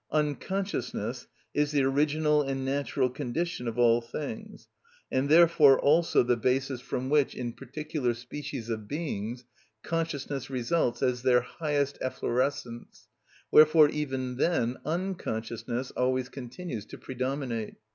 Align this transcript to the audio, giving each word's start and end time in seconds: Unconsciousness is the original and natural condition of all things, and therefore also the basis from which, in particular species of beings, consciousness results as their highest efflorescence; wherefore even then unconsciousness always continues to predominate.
Unconsciousness 0.09 1.27
is 1.53 1.69
the 1.73 1.83
original 1.83 2.41
and 2.41 2.65
natural 2.65 3.07
condition 3.07 3.67
of 3.67 3.77
all 3.77 4.01
things, 4.01 4.67
and 5.11 5.29
therefore 5.29 5.79
also 5.79 6.23
the 6.23 6.35
basis 6.35 6.81
from 6.81 7.07
which, 7.07 7.35
in 7.35 7.53
particular 7.53 8.15
species 8.15 8.67
of 8.67 8.87
beings, 8.87 9.45
consciousness 9.83 10.49
results 10.49 11.03
as 11.03 11.21
their 11.21 11.41
highest 11.41 11.99
efflorescence; 12.01 13.09
wherefore 13.51 13.89
even 13.89 14.37
then 14.37 14.75
unconsciousness 14.85 15.91
always 15.91 16.29
continues 16.29 16.87
to 16.87 16.97
predominate. 16.97 17.75